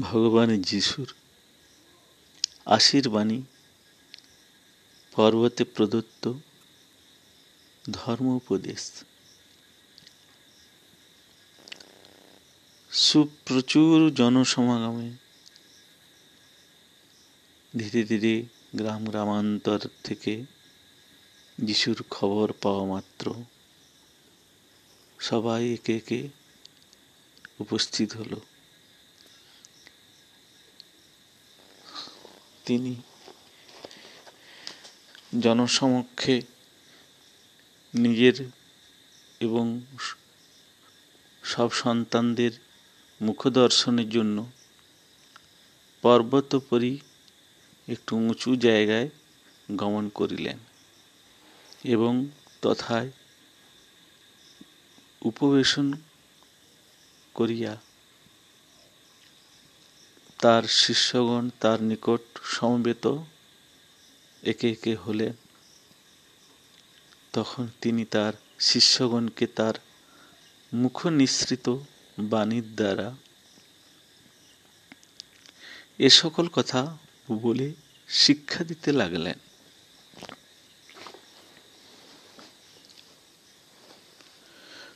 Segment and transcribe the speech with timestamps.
[0.00, 1.14] ভগবান যিশুর
[2.66, 3.42] আশীর্বাণী,
[5.12, 6.32] পর্বতে প্রদত্ত
[7.90, 8.92] ধর্ম উপদেশ
[12.90, 15.10] সুপ্রচুর জনসমাগমে
[17.78, 18.42] ধীরে ধীরে
[18.74, 20.44] গ্রাম গ্রামান্তর থেকে
[21.64, 23.34] যিশুর খবর পাওয়া মাত্র
[25.20, 26.28] সবাই একে একে
[27.60, 28.40] উপস্থিত হলো।
[32.66, 32.94] তিনি
[35.40, 36.34] জনসমক্ষে
[37.94, 38.36] নিজের
[39.40, 39.64] এবং
[41.42, 42.52] সব সন্তানদের
[43.20, 44.38] মুখদর্শনের জন্য
[46.04, 46.92] পর্বতোপরি
[47.88, 49.08] একটু উঁচু জায়গায়
[49.68, 50.58] গমন করিলেন
[51.84, 52.12] এবং
[52.62, 53.10] তথায়
[55.22, 55.86] উপবেশন
[57.34, 57.72] করিয়া
[60.42, 63.18] তার শিষ্যগণ তার নিকট সমবেত
[64.42, 65.32] একে একে হলেন।
[67.32, 69.74] তখন তিনি তার শিষ্যগণকে তার
[70.72, 71.78] মুখ নিঃসৃত
[72.18, 73.14] বাণীর দ্বারা
[75.98, 76.98] এ সকল কথা
[77.32, 77.72] বলে
[78.08, 79.38] শিক্ষা দিতে লাগলেন।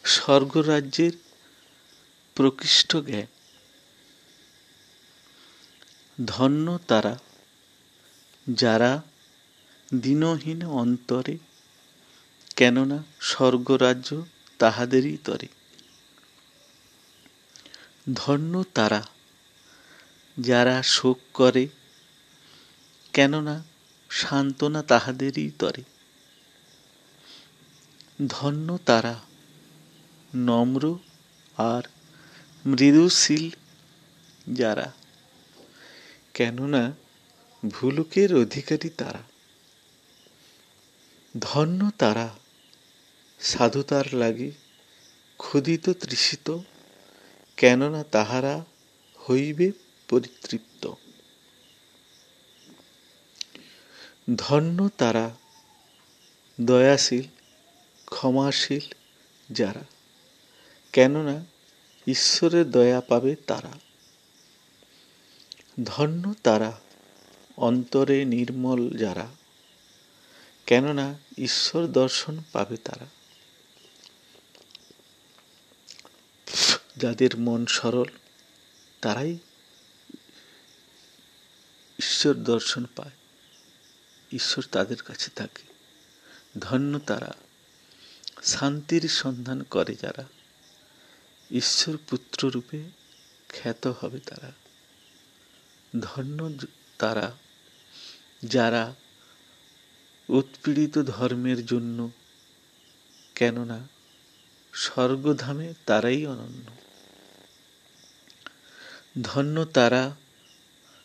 [0.04, 1.12] স্বর্গরাজ্যের
[2.34, 3.35] প্রকৃষ্ট জ্ঞান
[6.24, 7.18] ধন্য তারা,
[8.50, 9.02] যারা
[9.94, 11.38] দিনহীন অন্তরে,
[12.56, 14.22] কেননা স্বর্গরাজ্য
[14.58, 15.48] তাহাদেরই তরে।
[18.14, 19.02] ধন্য তারা,
[20.40, 21.68] যারা শোক করে,
[23.12, 23.64] কেননা
[24.10, 25.82] সান্ত্বনা তাহাদেরই তরে।
[28.28, 29.20] ধন্য তারা,
[30.34, 30.98] নম্র
[31.56, 31.82] আর
[32.66, 33.50] মৃদুশীল
[34.52, 34.92] যারা
[36.36, 36.92] কেননা
[37.70, 39.22] ভুলুকের অধিকারী তারা।
[41.38, 42.34] ধন্য তারা
[43.40, 44.50] সাধুতার লাগে
[45.36, 46.58] ক্ষুদিত তৃষিত,
[47.56, 48.64] কেননা তাহারা
[49.30, 49.72] হইবে
[50.08, 50.92] পরিতৃপ্ত।
[54.36, 55.30] ধন্য তারা,
[56.60, 57.22] দয়াশীল,
[58.06, 58.92] ক্ষমাশীল
[59.52, 59.84] যারা,
[60.92, 61.44] কেননা
[62.06, 63.85] ঈশ্বরের দয়া পাবে তারা।
[65.84, 66.80] ধন্য তারা,
[67.56, 69.28] অন্তরে নির্মল যারা,
[70.66, 73.06] কেননা ঈশ্বর দর্শন পাবে তারা।
[76.96, 78.04] যাদের মন সরল,
[79.00, 79.38] তারাই
[81.98, 83.10] ঈশ্বর দর্শন পায়।
[84.32, 85.62] ঈশ্বর তাদের কাছে থাকে।
[86.58, 87.34] ধন্য তারা,
[88.42, 90.24] শান্তির সন্ধান করে যারা।
[91.50, 92.82] ঈশ্বর পুত্র রূপে
[93.48, 94.52] খ্যাত হবে তারা।
[96.00, 96.50] ধন্য
[96.98, 97.32] তারা,
[98.42, 98.94] যারা
[100.28, 102.10] উৎপীড়িত ধর্মের জন্য,
[103.34, 103.88] কেননা
[104.72, 106.66] স্বর্গধামে তারাই অনন্য।
[109.22, 110.16] ধন্য তারা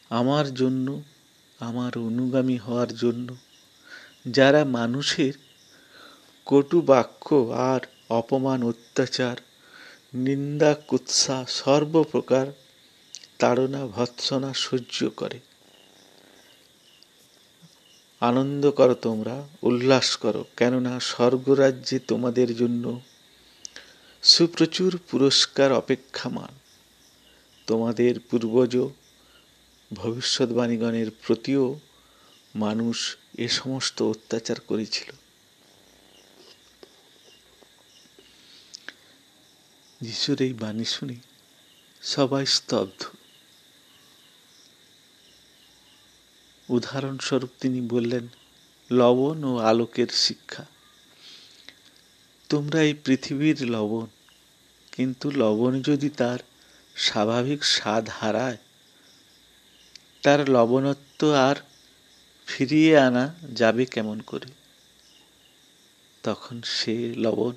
[0.10, 1.04] আমার জন্য,
[1.60, 3.36] আমার অনুগামী হওয়ার জন্য,
[4.28, 5.34] যারা মানুষের
[6.46, 9.38] কটু বাক্য আর অপমান, অত্যাচার,
[10.14, 12.48] নিন্দা, কুৎসা সর্বপ্রকার
[13.42, 15.40] তাড়না ভৎসনা সহ্য করে।
[18.20, 23.02] আনন্দ করো তোমরা, উল্লাস করো, কেননা স্বর্গরাজ্যে তোমাদের জন্য
[24.24, 26.54] সুপ্রচুর পুরস্কার অপেক্ষামান।
[27.68, 28.78] তোমাদের পূর্বজ
[29.94, 31.80] ভবিষ্যৎবাণীগণের প্রতিও
[32.56, 35.12] মানুষ এ সমস্ত অত্যাচার করেছিল।
[40.02, 41.16] যিশুর এই বাণী শুনে
[42.02, 43.21] সবাই স্তব্ধ।
[46.72, 48.28] উদাহরণস্বরূপ তিনি বললেন,
[48.92, 50.66] লবণ ও আলোকের শিক্ষা।
[52.50, 54.08] তোমরা এই পৃথিবীর লবণ,
[54.92, 56.40] কিন্তু লবণ যদি তার
[56.96, 58.58] স্বাভাবিক স্বাদ হারায়,
[60.22, 61.56] তার লবণত্ব আর
[62.48, 63.26] ফিরিয়ে আনা
[63.56, 64.50] যাবে কেমন করে?
[66.24, 67.54] তখন সে লবণ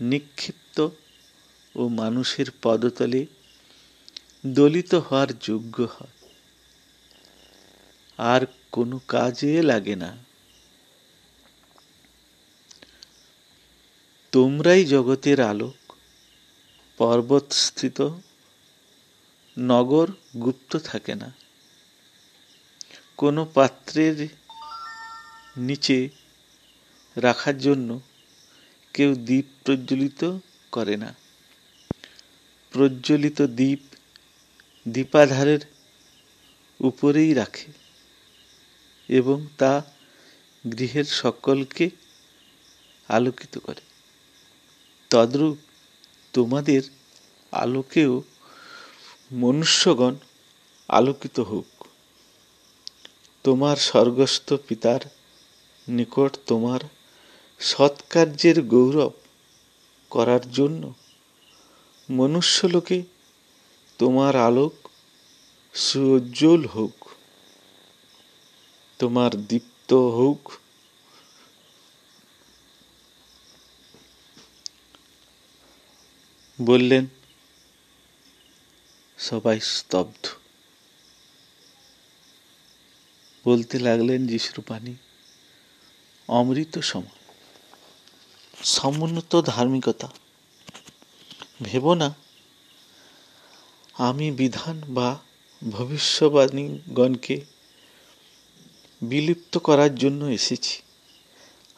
[0.00, 0.88] নিক্ষিপ্ত
[1.74, 3.26] ও মানুষের পদতলে
[4.46, 6.19] দলিত হওয়ার যোগ্য হয়।
[8.22, 10.16] আর কোনো কাজে লাগে না।
[14.32, 15.92] তোমরাই জগতের আলোক,
[16.98, 18.08] পর্বতস্থিত,
[19.58, 21.32] নগর গুপ্ত থাকে না।
[23.16, 24.28] কোনো পাত্রের
[25.56, 26.08] নিচে
[27.16, 28.00] রাখার জন্য
[28.94, 30.38] কেউ দ্বীপ প্রজ্বলিত
[30.72, 31.14] করে না।
[32.70, 33.80] প্রজ্বলিত দ্বীপ
[34.88, 35.60] দীপাধারের
[36.80, 37.89] উপরেই রাখে।
[39.10, 39.82] এবং তা
[40.78, 41.90] গৃহের সকলকে
[43.08, 43.82] আলোকিত করে।
[45.10, 45.56] তদ্রূপ
[46.32, 46.82] তোমাদের
[47.52, 48.22] আলোকেও
[49.32, 50.14] মনুষ্যগণ
[50.88, 51.70] আলোকিত হোক।
[53.44, 55.00] তোমার স্বর্গস্থ পিতার
[55.88, 56.80] নিকট তোমার
[57.60, 59.12] সৎকার্যের গৌরব
[60.10, 60.82] করার জন্য
[62.10, 63.02] মনুষ্যলোকে
[63.98, 64.74] তোমার আলোক
[65.74, 66.99] সুজ্জ্বল হোক।
[69.00, 70.52] তোমার দীপ্ত হোক।
[76.60, 77.06] বললেন,
[79.18, 80.26] সবাই স্তব্ধ।
[83.44, 84.94] বলতে লাগলেন যিশুর বাণী
[86.28, 87.02] অমৃত সম।
[88.64, 90.08] সমুন্নত ধার্মিকতা।
[91.62, 92.14] ভেব না,
[93.94, 95.18] আমি বিধান বা
[95.70, 97.59] ভবিষ্যবাণীগণকে
[99.02, 100.82] বিলুপ্ত করার জন্য এসেছি।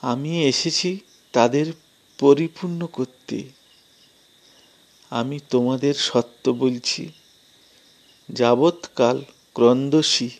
[0.00, 0.98] আমি এসেছি
[1.32, 1.72] তাদের
[2.18, 3.48] পরিপূর্ণ করতে।
[5.10, 7.12] আমি তোমাদের সত্য বলছি,
[8.32, 9.24] যাবৎকাল
[9.54, 10.30] ক্রন্দসী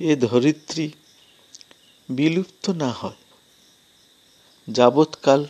[0.00, 0.90] এ ধরিত্রী
[2.08, 3.16] বিলুপ্ত না হয়।
[4.70, 5.46] যাবৎকাল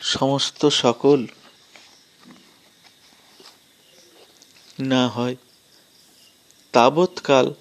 [0.00, 1.26] সমস্ত সকল
[4.80, 5.36] না হয়।
[6.72, 7.54] তাবৎকাল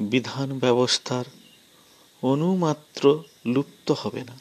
[0.00, 1.24] বিধান ব্যবস্থার
[2.22, 4.40] অনুমাত্র লুপ্ত হবে না।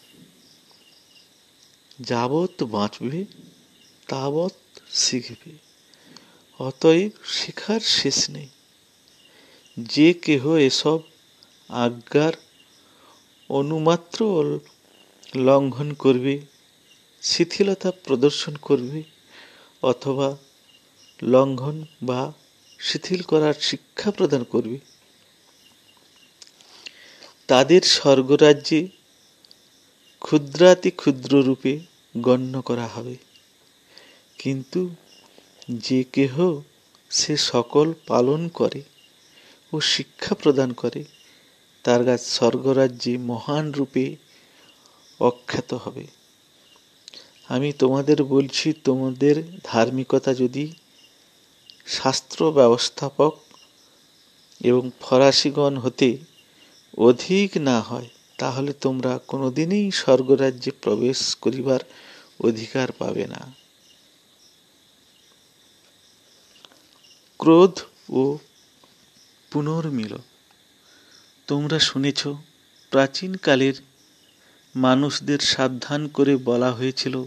[1.99, 3.25] যাবৎ বাঁচবে,
[4.07, 4.53] তাবৎ
[4.91, 5.51] শিখবে।
[6.59, 8.47] অতএব শেখার শেষ নেই।
[9.77, 10.99] যে কেহ এসব
[11.69, 12.33] আজ্ঞার
[13.49, 14.59] অনুমাত্র
[15.35, 16.41] লঙ্ঘন করবে,
[17.21, 19.03] শিথিলতা প্রদর্শন করবে,
[19.83, 20.37] অথবা
[21.23, 22.33] লঙ্ঘন বা
[22.79, 24.90] শিথিল করার শিক্ষা প্রদান করবে
[27.47, 28.87] তাদের স্বর্গরাজ্যে
[30.21, 31.79] ক্ষুদ্রাতি ক্ষুদ্র রূপে
[32.17, 33.15] গণ্য করা হবে।
[34.39, 34.89] কিন্তু
[35.69, 36.61] যে কেহ
[37.09, 38.81] সে সকল পালন করে
[39.73, 41.03] ও শিক্ষা প্রদান করে,
[41.83, 44.15] তার গাছ স্বর্গরাজ্যে মহান রূপে
[45.19, 46.07] অখ্যাত হবে।
[47.49, 50.73] আমি তোমাদের বলছি, তোমাদের ধার্মিকতা যদি
[51.87, 53.39] শাস্ত্র ব্যবস্থাপক
[54.61, 56.17] এবং ফরাসিগণ হতে
[56.97, 61.79] অধিক না হয়, তাহলে তোমরা কোনোদিনই স্বর্গরাজ্যে প্রবেশ করিবার
[62.43, 63.53] অধিকার পাবে না।
[67.37, 67.79] ক্রোধ
[68.09, 68.37] ও
[69.51, 70.17] পুনর্মিলন।
[71.47, 72.27] তোমরা শুনেছ
[72.89, 73.73] প্রাচীনকালের
[74.75, 77.23] মানুষদের সাবধান করে বলা হয়েছিল,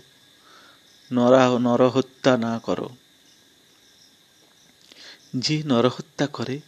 [1.12, 2.88] নরা, নরহত্যা না করো।
[5.36, 6.60] যে নরহত্যা করে,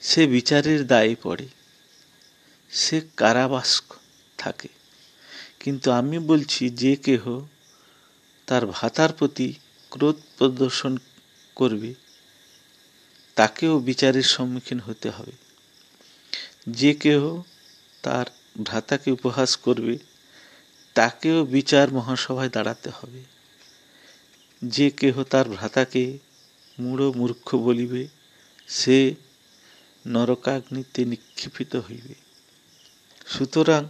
[0.00, 1.61] সে বিচারের দায়ে পড়ে।
[2.72, 3.82] সে কারাবাস
[4.38, 4.68] থাকে।
[5.60, 7.46] কিন্তু আমি বলছি, যে কেহ
[8.46, 9.54] তার ভাতার প্রতি
[9.90, 10.96] ক্রোধ প্রদর্শন
[11.54, 11.94] করবে,
[13.34, 15.32] তাকেও বিচারের সম্মুখীন হতে হবে।
[16.68, 17.42] যে কেহ
[18.02, 18.26] তার
[18.64, 19.98] ভ্রাতাকে উপহাস করবে,
[20.94, 23.22] তাকেও বিচার মহাসভায় দাঁড়াতে হবে।
[24.64, 26.18] যে কেহ তার ভ্রাতাকে
[26.80, 28.08] মূঢ় মূর্খ বলিবে,
[28.68, 29.14] সে
[30.06, 32.31] নরকাগ্নিতে নিক্ষিপিত হইবে।
[33.32, 33.82] সুতরাং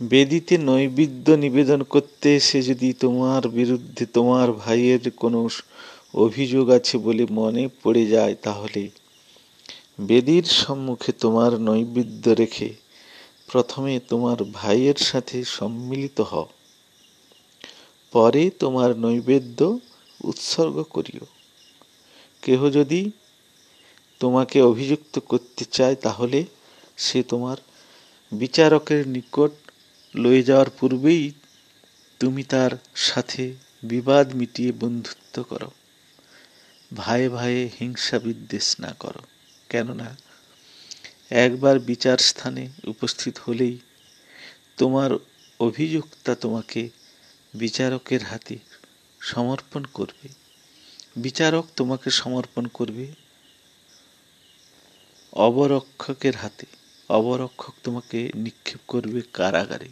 [0.00, 5.40] বেদিতে নৈবেদ্য নিবেদন করতে এসে যদি তোমার বিরুদ্ধে তোমার ভাইয়ের কোনো
[6.14, 8.82] অভিযোগ আছে বলে মনে পড়ে যায়, তাহলে
[10.00, 12.68] বেদির সম্মুখে তোমার নৈবেদ্য রেখে
[13.52, 16.46] প্রথমে তোমার ভাইয়ের সাথে সম্মিলিত হও।
[18.12, 19.58] পরে তোমার নৈবেদ্য
[20.24, 21.26] উৎসর্গ করিও।
[22.42, 23.00] কেহ যদি
[24.20, 26.38] তোমাকে অভিযুক্ত করতে চায়, তাহলে
[26.96, 27.56] সে তোমার
[28.32, 29.50] বিচারকের নিকট
[30.16, 31.32] লয়ে যাওয়ার পূর্বেই
[32.20, 35.70] তুমি তার সাথে বিবাদ মিটিয়ে বন্ধুত্ব করো।
[36.94, 39.20] ভাইয়ে ভাইয়ে হিংসা বিদ্বেষ না করো।
[39.68, 40.16] কেননা,
[41.30, 43.78] একবার বিচার স্থানে উপস্থিত হলেই
[44.76, 45.10] তোমার
[45.60, 46.90] অভিযুক্তা তোমাকে
[47.54, 48.58] বিচারকের হাতে
[49.20, 50.28] সমর্পণ করবে।
[51.16, 53.12] বিচারক তোমাকে সমর্পণ করবে
[55.32, 56.75] অবরক্ষকের হাতে।
[57.08, 59.88] অবরক্ষক তোমাকে নিক্ষেপ করবে কারাগারে।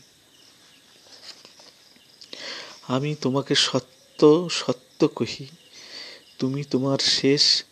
[2.89, 5.47] আমি তোমাকে সত্য সত্য কহি,
[6.39, 7.65] তুমি তোমার শেষ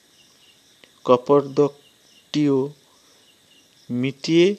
[1.05, 2.73] কপর্দকটিও
[3.91, 4.57] মিটিয়ে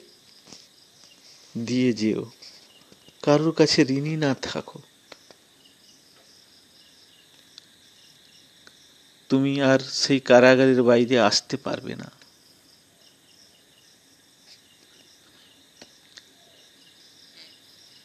[1.58, 2.30] দিয়ে যেও।
[3.22, 4.78] কারোর কাছে ঋণী না থাকো।
[9.28, 12.23] তুমি আর সেই কারাগারের বাইরে আসতে পারবে না।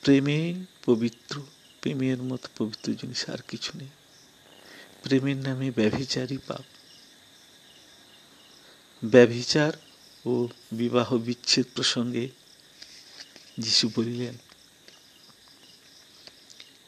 [0.10, 1.42] প্রেমে পবিত্র,
[1.82, 3.88] প্রেমের মতো পবিত্র জিনিস আর কিছু নেই।
[5.04, 6.66] প্রেমের নামে ব্যভিচারই পাপ।
[9.04, 9.74] ব্যভিচার
[10.26, 12.30] ও বিবাহ বিচ্ছেদ প্রসঙ্গে
[13.60, 14.36] যিশু বলিলেন,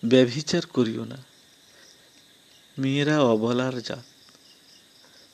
[0.05, 1.19] ব্যভিচার করিও না।
[2.77, 4.05] মেয়েরা অবলার জাত।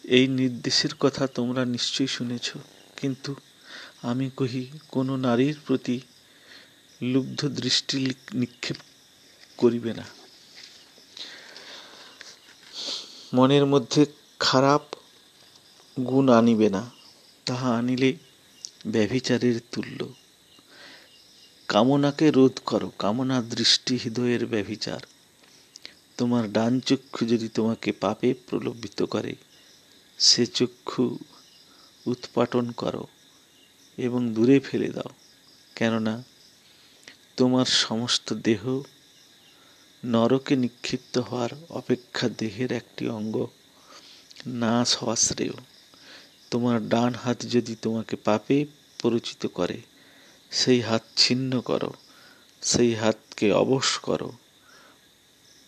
[0.03, 2.47] এই নির্দেশের কথা তোমরা নিশ্চয়ই শুনেছ,
[2.95, 3.35] কিন্তু
[4.01, 5.99] আমি কহি কোনো নারীর প্রতি
[7.01, 8.77] লুব্ধ দৃষ্টি নিক্ষেপ
[9.57, 10.03] করিবে না।
[13.33, 14.05] মনের মধ্যে
[14.39, 14.81] খারাপ
[15.99, 16.91] গুণ আনিবে না।
[17.45, 18.13] তাহা আনিলে
[18.87, 20.13] ব্যভিচারের তুল্য।
[21.67, 24.99] কামনাকে রোধ করো, কামনা দৃষ্টি হৃদয়ের ব্যভিচার।
[26.17, 29.35] তোমার ডান চক্ষু যদি তোমাকে পাপে প্রলোভিত করে,
[30.17, 31.19] সে চক্ষু
[32.05, 33.07] উৎপাটন করো
[33.97, 35.09] এবং দূরে ফেলে দাও।
[35.75, 36.23] কেননা
[37.37, 38.81] তোমার সমস্ত দেহ
[40.05, 43.47] নরকে নিক্ষিপ্ত হওয়ার অপেক্ষা দেহের একটি অঙ্গ।
[44.47, 45.53] নাশ হওয়া শ্রেয়।
[46.51, 48.65] তোমার ডান হাত যদি তোমাকে পাপে
[49.01, 49.81] পরিচিত করে,
[50.51, 51.93] সেই হাত ছিন্ন করো,
[52.61, 54.31] সেই হাতকে অবশ করো,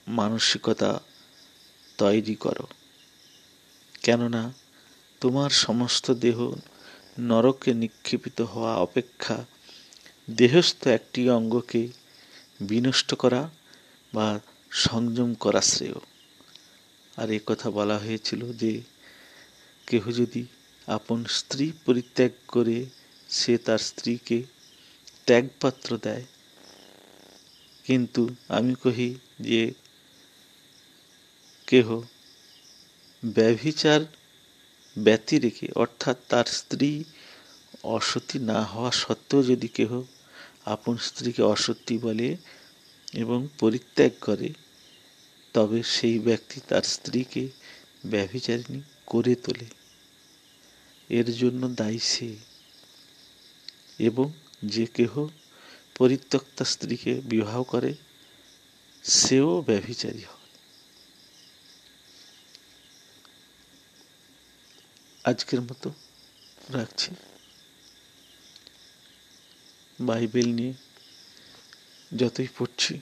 [0.07, 0.99] মানসিকতা
[1.97, 2.67] তৈরি করো।
[4.01, 4.53] কেননা,
[5.19, 6.53] তোমার সমস্ত দেহ
[7.19, 9.45] নরকে নিক্ষেপিত হওয়া অপেক্ষা
[10.37, 11.87] দেহস্থ একটি অঙ্গকে
[12.61, 13.49] বিনষ্ট করা
[14.13, 14.39] বা
[14.71, 15.93] সংযম করা শ্রেয়।
[17.17, 18.81] আর এ কথা বলা হয়েছিল যে,
[19.87, 20.45] কেহ যদি
[20.87, 22.85] আপন স্ত্রী পরিত্যাগ করে
[23.29, 24.43] সে তার স্ত্রীকে
[25.25, 26.23] ত্যাগপাত্র দেয়।
[27.83, 29.73] কিন্তু আমি কহি যে,
[31.67, 32.01] কেহ
[33.25, 34.01] ব্যভিচার
[34.97, 37.03] ব্যতি রেখে অর্থাৎ তার স্ত্রী
[37.83, 40.03] অসতী না হওয়া সত্ত্বেও যদি কেহ
[40.69, 42.37] আপন স্ত্রীকে অসত্যি বলে
[43.13, 44.49] এবং পরিত্যাগ করে,
[45.53, 47.43] তবে সেই ব্যক্তি তার স্ত্রীকে
[48.05, 49.67] ব্যভিচারিণী করে তোলে।
[51.09, 52.35] এর জন্য দায়ী সে
[53.99, 54.27] এবং
[54.65, 55.13] যে কেহ
[55.97, 57.91] পরিত্যক্তা স্ত্রীকে বিবাহ করে,
[59.03, 60.47] সেও ব্যভিচারী হয়।
[65.25, 65.89] আজকের মতো
[66.73, 67.09] রাখছি।
[70.01, 70.73] বাইবেল নিয়ে
[72.17, 72.99] যতই পড়ছি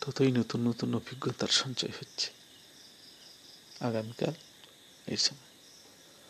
[0.00, 2.28] ততই নতুন নতুন অভিজ্ঞতার সঞ্চয় হচ্ছে।
[3.80, 4.34] আগামীকাল
[5.06, 5.47] এই সময়।